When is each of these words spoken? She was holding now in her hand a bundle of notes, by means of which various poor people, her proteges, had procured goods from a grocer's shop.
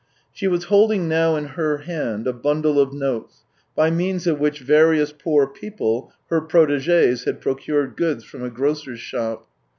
She 0.33 0.47
was 0.47 0.63
holding 0.63 1.07
now 1.07 1.35
in 1.35 1.45
her 1.49 1.77
hand 1.77 2.25
a 2.25 2.33
bundle 2.33 2.79
of 2.79 2.91
notes, 2.91 3.43
by 3.75 3.91
means 3.91 4.25
of 4.25 4.39
which 4.39 4.57
various 4.59 5.13
poor 5.13 5.45
people, 5.45 6.11
her 6.31 6.41
proteges, 6.41 7.25
had 7.25 7.39
procured 7.39 7.95
goods 7.95 8.23
from 8.23 8.43
a 8.43 8.49
grocer's 8.49 8.99
shop. 8.99 9.45